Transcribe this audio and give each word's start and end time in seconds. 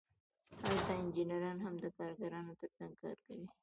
هلته 0.67 0.91
انجینران 1.01 1.57
هم 1.65 1.73
د 1.83 1.85
کارګرانو 1.97 2.53
ترڅنګ 2.61 2.93
کار 3.01 3.17
کوي 3.25 3.47